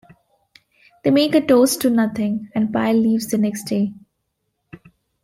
They 1.03 1.11
make 1.11 1.35
a 1.35 1.45
toast 1.45 1.81
to 1.81 1.91
nothing 1.91 2.49
and 2.55 2.73
Pyle 2.73 2.95
leaves 2.97 3.27
the 3.27 3.37
next 3.37 3.65
day. 3.65 3.93